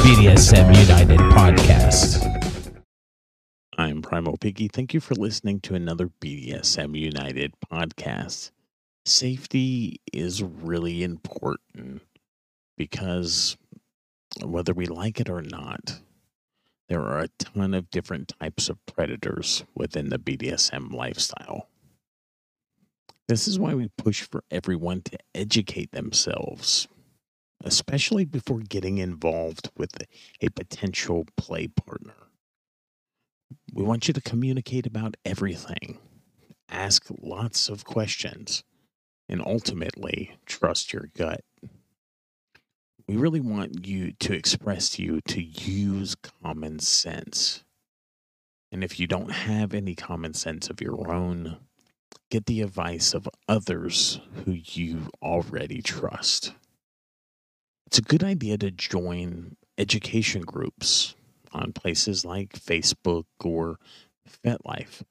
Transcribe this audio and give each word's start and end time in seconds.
BDSM 0.00 0.74
United 0.88 1.18
podcast. 1.18 2.82
I'm 3.76 4.00
Primal 4.00 4.38
Piggy. 4.38 4.66
Thank 4.66 4.94
you 4.94 5.00
for 5.00 5.14
listening 5.14 5.60
to 5.60 5.74
another 5.74 6.08
BDSM 6.22 6.98
United 6.98 7.52
podcast. 7.70 8.50
Safety 9.04 10.00
is 10.10 10.42
really 10.42 11.02
important 11.02 12.00
because 12.78 13.58
whether 14.42 14.72
we 14.72 14.86
like 14.86 15.20
it 15.20 15.28
or 15.28 15.42
not, 15.42 16.00
there 16.88 17.02
are 17.02 17.18
a 17.18 17.28
ton 17.38 17.74
of 17.74 17.90
different 17.90 18.32
types 18.40 18.70
of 18.70 18.78
predators 18.86 19.64
within 19.74 20.08
the 20.08 20.18
BDSM 20.18 20.94
lifestyle. 20.94 21.68
This 23.28 23.46
is 23.46 23.58
why 23.58 23.74
we 23.74 23.90
push 23.98 24.22
for 24.22 24.44
everyone 24.50 25.02
to 25.02 25.18
educate 25.34 25.92
themselves 25.92 26.88
especially 27.64 28.24
before 28.24 28.60
getting 28.60 28.98
involved 28.98 29.70
with 29.76 29.90
a 30.40 30.48
potential 30.50 31.26
play 31.36 31.68
partner. 31.68 32.14
We 33.72 33.84
want 33.84 34.08
you 34.08 34.14
to 34.14 34.20
communicate 34.20 34.86
about 34.86 35.16
everything, 35.24 35.98
ask 36.68 37.06
lots 37.20 37.68
of 37.68 37.84
questions, 37.84 38.64
and 39.28 39.42
ultimately 39.44 40.36
trust 40.46 40.92
your 40.92 41.08
gut. 41.16 41.44
We 43.06 43.16
really 43.16 43.40
want 43.40 43.86
you 43.86 44.12
to 44.12 44.32
express 44.32 44.90
to 44.90 45.02
you 45.02 45.20
to 45.22 45.42
use 45.42 46.14
common 46.14 46.78
sense. 46.78 47.64
And 48.72 48.84
if 48.84 49.00
you 49.00 49.08
don't 49.08 49.32
have 49.32 49.74
any 49.74 49.96
common 49.96 50.32
sense 50.34 50.70
of 50.70 50.80
your 50.80 51.12
own, 51.12 51.56
get 52.30 52.46
the 52.46 52.62
advice 52.62 53.12
of 53.12 53.28
others 53.48 54.20
who 54.44 54.52
you 54.52 55.10
already 55.20 55.82
trust 55.82 56.52
it's 57.90 57.98
a 57.98 58.02
good 58.02 58.22
idea 58.22 58.56
to 58.56 58.70
join 58.70 59.56
education 59.76 60.42
groups 60.42 61.16
on 61.50 61.72
places 61.72 62.24
like 62.24 62.50
Facebook 62.50 63.24
or 63.42 63.80
FetLife 64.44 65.02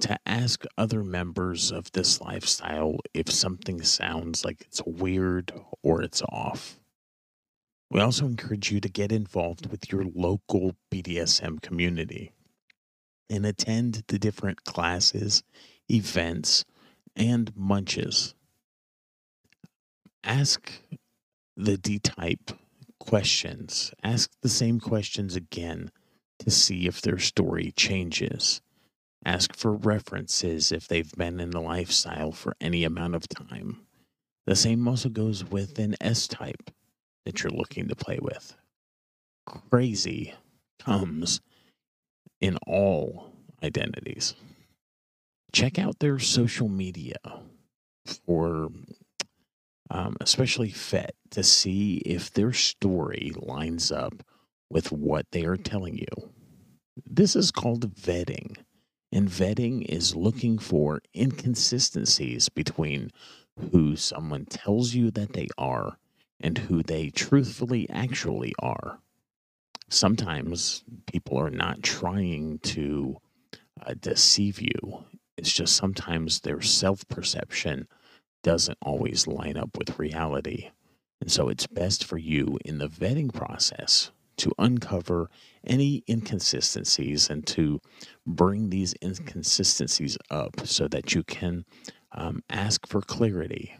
to 0.00 0.18
ask 0.26 0.64
other 0.76 1.04
members 1.04 1.70
of 1.70 1.92
this 1.92 2.20
lifestyle 2.20 2.96
if 3.14 3.30
something 3.30 3.80
sounds 3.82 4.44
like 4.44 4.62
it's 4.62 4.82
weird 4.84 5.52
or 5.84 6.02
it's 6.02 6.20
off. 6.22 6.80
We 7.92 8.00
also 8.00 8.26
encourage 8.26 8.72
you 8.72 8.80
to 8.80 8.88
get 8.88 9.12
involved 9.12 9.70
with 9.70 9.92
your 9.92 10.02
local 10.02 10.74
BDSM 10.90 11.62
community 11.62 12.32
and 13.28 13.46
attend 13.46 14.02
the 14.08 14.18
different 14.18 14.64
classes, 14.64 15.44
events, 15.88 16.64
and 17.14 17.52
munches. 17.54 18.34
Ask 20.24 20.72
the 21.64 21.76
D 21.76 21.98
type 21.98 22.52
questions. 22.98 23.92
Ask 24.02 24.30
the 24.42 24.48
same 24.48 24.80
questions 24.80 25.36
again 25.36 25.90
to 26.38 26.50
see 26.50 26.86
if 26.86 27.02
their 27.02 27.18
story 27.18 27.72
changes. 27.76 28.60
Ask 29.24 29.54
for 29.54 29.72
references 29.72 30.72
if 30.72 30.88
they've 30.88 31.12
been 31.12 31.40
in 31.40 31.50
the 31.50 31.60
lifestyle 31.60 32.32
for 32.32 32.56
any 32.60 32.84
amount 32.84 33.14
of 33.14 33.28
time. 33.28 33.82
The 34.46 34.56
same 34.56 34.88
also 34.88 35.10
goes 35.10 35.44
with 35.44 35.78
an 35.78 35.96
S 36.00 36.26
type 36.26 36.70
that 37.24 37.42
you're 37.42 37.52
looking 37.52 37.88
to 37.88 37.94
play 37.94 38.18
with. 38.20 38.56
Crazy 39.46 40.34
comes 40.78 41.40
in 42.40 42.56
all 42.66 43.32
identities. 43.62 44.34
Check 45.52 45.78
out 45.78 45.98
their 45.98 46.18
social 46.18 46.68
media 46.68 47.16
for 48.26 48.70
um, 49.90 50.16
especially 50.20 50.70
FET, 50.70 51.14
to 51.30 51.42
see 51.42 51.96
if 52.06 52.32
their 52.32 52.52
story 52.52 53.32
lines 53.36 53.90
up 53.90 54.22
with 54.68 54.92
what 54.92 55.26
they 55.32 55.44
are 55.44 55.56
telling 55.56 55.98
you. 55.98 56.30
This 57.04 57.34
is 57.36 57.50
called 57.50 57.94
vetting. 57.94 58.56
And 59.12 59.28
vetting 59.28 59.84
is 59.86 60.14
looking 60.14 60.58
for 60.58 61.00
inconsistencies 61.16 62.48
between 62.48 63.10
who 63.72 63.96
someone 63.96 64.44
tells 64.46 64.94
you 64.94 65.10
that 65.10 65.32
they 65.32 65.48
are 65.58 65.98
and 66.40 66.56
who 66.56 66.82
they 66.82 67.10
truthfully 67.10 67.90
actually 67.90 68.54
are. 68.60 69.00
Sometimes 69.88 70.84
people 71.06 71.36
are 71.38 71.50
not 71.50 71.82
trying 71.82 72.60
to 72.60 73.16
uh, 73.84 73.94
deceive 74.00 74.60
you, 74.60 75.04
it's 75.40 75.52
just 75.52 75.74
sometimes 75.74 76.40
their 76.40 76.60
self 76.60 77.08
perception 77.08 77.88
doesn't 78.42 78.78
always 78.82 79.26
line 79.26 79.56
up 79.56 79.76
with 79.76 79.98
reality. 79.98 80.70
And 81.20 81.30
so 81.30 81.48
it's 81.48 81.66
best 81.66 82.04
for 82.04 82.18
you 82.18 82.58
in 82.64 82.78
the 82.78 82.88
vetting 82.88 83.32
process 83.32 84.10
to 84.38 84.52
uncover 84.58 85.28
any 85.64 86.02
inconsistencies 86.08 87.28
and 87.28 87.46
to 87.46 87.80
bring 88.26 88.70
these 88.70 88.94
inconsistencies 89.02 90.16
up 90.30 90.66
so 90.66 90.88
that 90.88 91.14
you 91.14 91.22
can 91.22 91.64
um, 92.12 92.42
ask 92.48 92.86
for 92.86 93.02
clarity. 93.02 93.76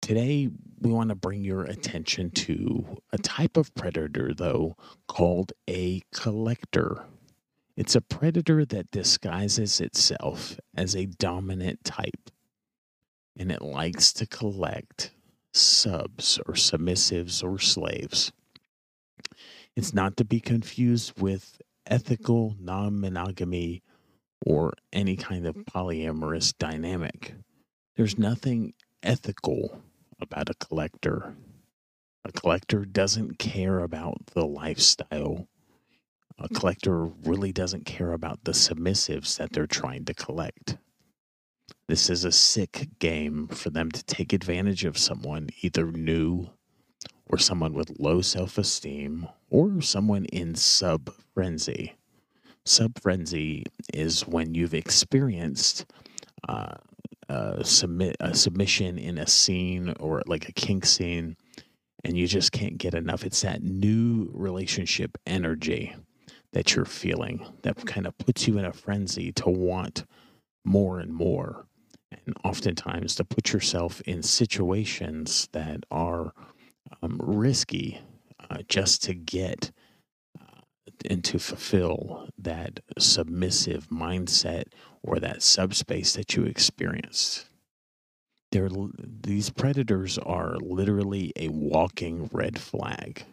Today, 0.00 0.48
we 0.80 0.90
want 0.90 1.10
to 1.10 1.14
bring 1.14 1.44
your 1.44 1.62
attention 1.62 2.32
to 2.32 2.98
a 3.12 3.18
type 3.18 3.56
of 3.56 3.72
predator, 3.76 4.34
though, 4.34 4.76
called 5.06 5.52
a 5.70 6.02
collector. 6.12 7.04
It's 7.76 7.94
a 7.94 8.02
predator 8.02 8.66
that 8.66 8.90
disguises 8.90 9.80
itself 9.80 10.58
as 10.74 10.94
a 10.94 11.06
dominant 11.06 11.84
type, 11.84 12.30
and 13.36 13.50
it 13.50 13.62
likes 13.62 14.12
to 14.14 14.26
collect 14.26 15.12
subs 15.54 16.38
or 16.46 16.54
submissives 16.54 17.42
or 17.42 17.58
slaves. 17.58 18.32
It's 19.74 19.94
not 19.94 20.18
to 20.18 20.24
be 20.24 20.38
confused 20.38 21.18
with 21.18 21.62
ethical 21.86 22.56
non 22.60 23.00
monogamy 23.00 23.82
or 24.44 24.74
any 24.92 25.16
kind 25.16 25.46
of 25.46 25.56
polyamorous 25.56 26.52
dynamic. 26.56 27.34
There's 27.96 28.18
nothing 28.18 28.74
ethical 29.02 29.82
about 30.20 30.50
a 30.50 30.54
collector. 30.54 31.34
A 32.24 32.32
collector 32.32 32.84
doesn't 32.84 33.38
care 33.38 33.78
about 33.78 34.26
the 34.34 34.46
lifestyle 34.46 35.48
a 36.42 36.48
collector 36.48 37.06
really 37.06 37.52
doesn't 37.52 37.86
care 37.86 38.12
about 38.12 38.44
the 38.44 38.52
submissives 38.52 39.36
that 39.36 39.52
they're 39.52 39.66
trying 39.66 40.04
to 40.06 40.14
collect. 40.14 40.76
This 41.88 42.10
is 42.10 42.24
a 42.24 42.32
sick 42.32 42.88
game 42.98 43.48
for 43.48 43.70
them 43.70 43.90
to 43.90 44.04
take 44.04 44.32
advantage 44.32 44.84
of 44.84 44.98
someone 44.98 45.50
either 45.62 45.90
new 45.92 46.50
or 47.26 47.38
someone 47.38 47.72
with 47.72 47.98
low 47.98 48.20
self 48.20 48.58
esteem 48.58 49.28
or 49.50 49.80
someone 49.80 50.24
in 50.26 50.54
sub 50.54 51.12
frenzy. 51.34 51.94
Sub 52.64 53.00
frenzy 53.00 53.64
is 53.92 54.26
when 54.26 54.54
you've 54.54 54.74
experienced 54.74 55.86
uh, 56.48 56.74
a, 57.28 57.64
submit, 57.64 58.16
a 58.20 58.34
submission 58.34 58.98
in 58.98 59.18
a 59.18 59.26
scene 59.26 59.94
or 60.00 60.22
like 60.26 60.48
a 60.48 60.52
kink 60.52 60.86
scene 60.86 61.36
and 62.04 62.16
you 62.16 62.26
just 62.26 62.52
can't 62.52 62.78
get 62.78 62.94
enough. 62.94 63.24
It's 63.24 63.42
that 63.42 63.62
new 63.62 64.28
relationship 64.32 65.16
energy 65.26 65.94
that 66.52 66.74
you're 66.74 66.84
feeling 66.84 67.46
that 67.62 67.84
kind 67.86 68.06
of 68.06 68.16
puts 68.18 68.46
you 68.46 68.58
in 68.58 68.64
a 68.64 68.72
frenzy 68.72 69.32
to 69.32 69.48
want 69.48 70.04
more 70.64 71.00
and 71.00 71.12
more. 71.12 71.66
And 72.10 72.36
oftentimes 72.44 73.14
to 73.16 73.24
put 73.24 73.52
yourself 73.52 74.00
in 74.02 74.22
situations 74.22 75.48
that 75.52 75.84
are 75.90 76.32
um, 77.02 77.18
risky 77.22 78.00
uh, 78.50 78.58
just 78.68 79.02
to 79.04 79.14
get 79.14 79.72
uh, 80.38 80.60
and 81.08 81.24
to 81.24 81.38
fulfill 81.38 82.28
that 82.36 82.80
submissive 82.98 83.88
mindset 83.88 84.64
or 85.02 85.18
that 85.20 85.42
subspace 85.42 86.12
that 86.14 86.36
you 86.36 86.44
experienced. 86.44 87.48
They're, 88.50 88.68
these 88.98 89.48
predators 89.48 90.18
are 90.18 90.56
literally 90.58 91.32
a 91.36 91.48
walking 91.48 92.28
red 92.30 92.60
flag 92.60 93.24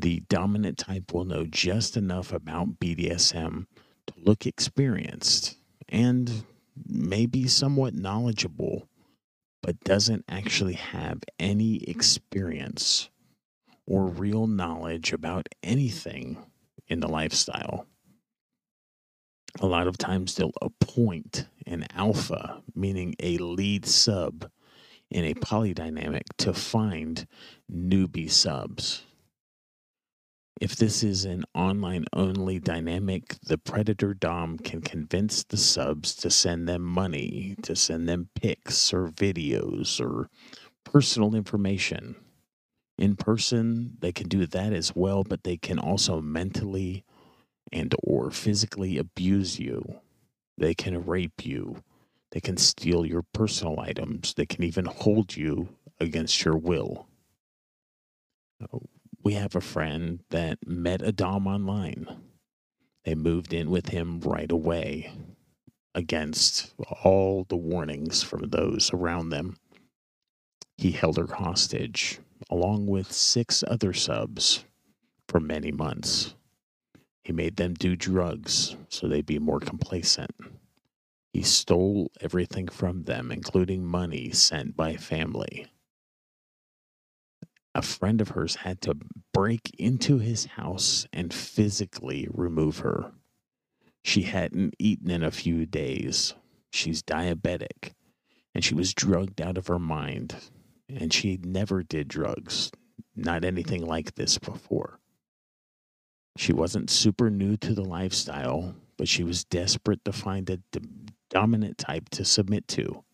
the 0.00 0.20
dominant 0.28 0.78
type 0.78 1.12
will 1.12 1.24
know 1.24 1.44
just 1.44 1.96
enough 1.96 2.32
about 2.32 2.78
BDSM 2.78 3.66
to 4.06 4.14
look 4.16 4.46
experienced 4.46 5.56
and 5.88 6.44
maybe 6.86 7.48
somewhat 7.48 7.94
knowledgeable, 7.94 8.88
but 9.62 9.80
doesn't 9.80 10.24
actually 10.28 10.74
have 10.74 11.20
any 11.38 11.76
experience 11.84 13.08
or 13.86 14.06
real 14.06 14.46
knowledge 14.46 15.12
about 15.12 15.48
anything 15.62 16.38
in 16.88 17.00
the 17.00 17.08
lifestyle. 17.08 17.86
A 19.60 19.66
lot 19.66 19.86
of 19.86 19.96
times 19.96 20.34
they'll 20.34 20.52
appoint 20.60 21.46
an 21.66 21.86
alpha, 21.94 22.62
meaning 22.74 23.14
a 23.20 23.38
lead 23.38 23.86
sub 23.86 24.50
in 25.10 25.24
a 25.24 25.34
polydynamic, 25.34 26.24
to 26.38 26.52
find 26.52 27.26
newbie 27.72 28.30
subs. 28.30 29.04
If 30.58 30.76
this 30.76 31.02
is 31.02 31.26
an 31.26 31.44
online 31.54 32.06
only 32.14 32.58
dynamic, 32.58 33.36
the 33.42 33.58
Predator 33.58 34.14
Dom 34.14 34.58
can 34.58 34.80
convince 34.80 35.44
the 35.44 35.58
subs 35.58 36.14
to 36.16 36.30
send 36.30 36.66
them 36.66 36.80
money, 36.80 37.56
to 37.62 37.76
send 37.76 38.08
them 38.08 38.30
pics 38.34 38.90
or 38.92 39.08
videos 39.08 40.00
or 40.00 40.30
personal 40.82 41.34
information. 41.34 42.16
In 42.96 43.16
person, 43.16 43.98
they 44.00 44.12
can 44.12 44.28
do 44.28 44.46
that 44.46 44.72
as 44.72 44.96
well, 44.96 45.24
but 45.24 45.44
they 45.44 45.58
can 45.58 45.78
also 45.78 46.22
mentally 46.22 47.04
and 47.70 47.94
or 48.02 48.30
physically 48.30 48.96
abuse 48.96 49.58
you. 49.58 50.00
They 50.56 50.72
can 50.72 51.04
rape 51.04 51.44
you. 51.44 51.82
They 52.30 52.40
can 52.40 52.56
steal 52.56 53.04
your 53.04 53.22
personal 53.34 53.78
items. 53.78 54.32
They 54.32 54.46
can 54.46 54.64
even 54.64 54.86
hold 54.86 55.36
you 55.36 55.68
against 56.00 56.42
your 56.46 56.56
will. 56.56 57.08
Oh. 58.72 58.80
We 59.26 59.34
have 59.34 59.56
a 59.56 59.60
friend 59.60 60.20
that 60.30 60.68
met 60.68 61.02
a 61.02 61.10
Dom 61.10 61.48
online. 61.48 62.06
They 63.04 63.16
moved 63.16 63.52
in 63.52 63.70
with 63.70 63.88
him 63.88 64.20
right 64.20 64.52
away 64.52 65.10
against 65.96 66.72
all 67.02 67.44
the 67.48 67.56
warnings 67.56 68.22
from 68.22 68.50
those 68.50 68.92
around 68.92 69.30
them. 69.30 69.56
He 70.76 70.92
held 70.92 71.16
her 71.16 71.26
hostage 71.26 72.20
along 72.48 72.86
with 72.86 73.10
six 73.10 73.64
other 73.66 73.92
subs 73.92 74.64
for 75.26 75.40
many 75.40 75.72
months. 75.72 76.36
He 77.24 77.32
made 77.32 77.56
them 77.56 77.74
do 77.74 77.96
drugs 77.96 78.76
so 78.88 79.08
they'd 79.08 79.26
be 79.26 79.40
more 79.40 79.58
complacent. 79.58 80.36
He 81.32 81.42
stole 81.42 82.12
everything 82.20 82.68
from 82.68 83.02
them, 83.02 83.32
including 83.32 83.84
money 83.84 84.30
sent 84.30 84.76
by 84.76 84.94
family. 84.94 85.66
A 87.76 87.82
friend 87.82 88.22
of 88.22 88.30
hers 88.30 88.56
had 88.56 88.80
to 88.82 88.96
break 89.34 89.70
into 89.78 90.16
his 90.16 90.46
house 90.46 91.06
and 91.12 91.30
physically 91.30 92.26
remove 92.32 92.78
her. 92.78 93.12
She 94.02 94.22
hadn't 94.22 94.74
eaten 94.78 95.10
in 95.10 95.22
a 95.22 95.30
few 95.30 95.66
days. 95.66 96.32
She's 96.72 97.02
diabetic 97.02 97.92
and 98.54 98.64
she 98.64 98.74
was 98.74 98.94
drugged 98.94 99.42
out 99.42 99.58
of 99.58 99.66
her 99.66 99.78
mind. 99.78 100.36
And 100.88 101.12
she 101.12 101.38
never 101.44 101.82
did 101.82 102.08
drugs, 102.08 102.72
not 103.14 103.44
anything 103.44 103.84
like 103.84 104.14
this 104.14 104.38
before. 104.38 104.98
She 106.38 106.54
wasn't 106.54 106.88
super 106.88 107.28
new 107.28 107.58
to 107.58 107.74
the 107.74 107.84
lifestyle, 107.84 108.74
but 108.96 109.06
she 109.06 109.22
was 109.22 109.44
desperate 109.44 110.02
to 110.06 110.12
find 110.14 110.48
a 110.48 110.56
d- 110.72 110.80
dominant 111.28 111.76
type 111.76 112.08
to 112.10 112.24
submit 112.24 112.68
to. 112.68 113.04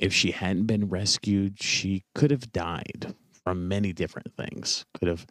If 0.00 0.12
she 0.12 0.30
hadn't 0.30 0.66
been 0.66 0.88
rescued, 0.88 1.62
she 1.62 2.04
could 2.14 2.30
have 2.30 2.52
died 2.52 3.14
from 3.44 3.68
many 3.68 3.92
different 3.92 4.34
things. 4.34 4.84
Could 4.94 5.08
have 5.08 5.26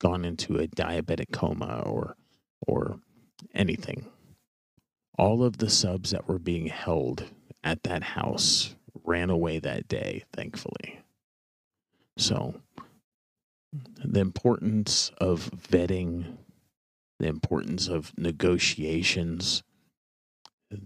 gone 0.00 0.24
into 0.24 0.56
a 0.56 0.68
diabetic 0.68 1.32
coma 1.32 1.82
or 1.84 2.16
or 2.66 3.00
anything. 3.54 4.06
All 5.16 5.42
of 5.42 5.58
the 5.58 5.70
subs 5.70 6.10
that 6.10 6.28
were 6.28 6.38
being 6.38 6.66
held 6.66 7.24
at 7.64 7.82
that 7.84 8.02
house 8.02 8.74
ran 9.04 9.30
away 9.30 9.58
that 9.58 9.88
day, 9.88 10.24
thankfully. 10.32 11.00
So 12.16 12.60
the 14.04 14.20
importance 14.20 15.10
of 15.18 15.50
vetting, 15.50 16.38
the 17.18 17.26
importance 17.26 17.88
of 17.88 18.12
negotiations, 18.16 19.62
the 20.70 20.80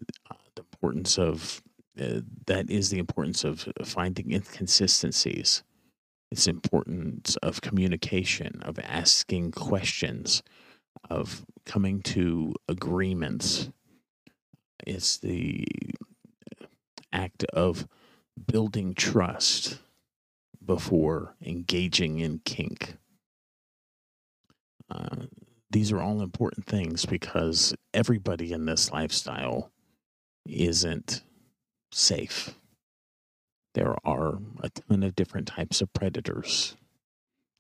importance 0.57 1.19
of 1.19 1.63
uh, 2.01 2.21
that 2.47 2.71
is 2.71 2.91
the 2.91 2.99
importance 2.99 3.45
of 3.45 3.69
finding 3.85 4.33
inconsistencies. 4.33 5.63
It's 6.31 6.47
importance 6.47 7.37
of 7.43 7.61
communication, 7.61 8.63
of 8.63 8.79
asking 8.79 9.53
questions, 9.53 10.43
of 11.11 11.45
coming 11.67 12.01
to 12.03 12.55
agreements. 12.69 13.71
It's 14.87 15.19
the 15.19 15.67
act 17.13 17.45
of 17.53 17.87
building 18.47 18.95
trust 18.95 19.79
before 20.65 21.35
engaging 21.45 22.21
in 22.21 22.41
kink. 22.45 22.97
Uh, 24.91 25.27
these 25.71 25.93
are 25.93 26.01
all 26.01 26.23
important 26.23 26.67
things 26.67 27.05
because 27.05 27.75
everybody 27.93 28.53
in 28.53 28.65
this 28.65 28.91
lifestyle 28.91 29.71
isn't 30.47 31.23
safe. 31.95 32.55
There 33.75 33.97
are 34.05 34.39
a 34.63 34.71
ton 34.71 35.03
of 35.03 35.15
different 35.15 35.49
types 35.49 35.81
of 35.81 35.93
predators. 35.93 36.77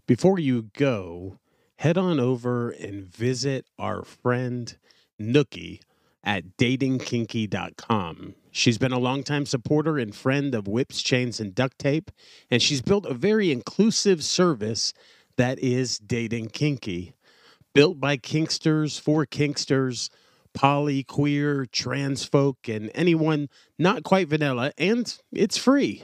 Before 0.06 0.40
you 0.40 0.64
go, 0.74 1.40
head 1.78 1.98
on 1.98 2.20
over 2.20 2.70
and 2.70 3.06
visit 3.06 3.66
our 3.80 4.04
friend 4.04 4.78
Nookie 5.20 5.80
at 6.24 6.58
datingkinky.com. 6.58 8.36
She's 8.52 8.78
been 8.78 8.92
a 8.92 9.00
longtime 9.00 9.46
supporter 9.46 9.98
and 9.98 10.14
friend 10.14 10.54
of 10.54 10.68
whips, 10.68 11.02
chains, 11.02 11.40
and 11.40 11.56
duct 11.56 11.80
tape, 11.80 12.12
and 12.50 12.62
she's 12.62 12.82
built 12.82 13.06
a 13.06 13.14
very 13.14 13.52
inclusive 13.52 14.24
service 14.24 14.94
that 15.38 15.58
is 15.60 15.98
Dating 15.98 16.48
Kinky. 16.48 17.14
Built 17.74 18.00
by 18.00 18.18
Kinksters 18.18 19.00
for 19.00 19.26
Kinksters, 19.26 20.10
poly, 20.54 21.04
queer, 21.04 21.66
trans 21.66 22.26
folk, 22.26 22.68
and 22.68 22.92
anyone 22.94 23.48
not 23.80 24.04
quite 24.04 24.28
vanilla, 24.28 24.74
and 24.78 25.18
it's 25.32 25.58
free. 25.58 26.04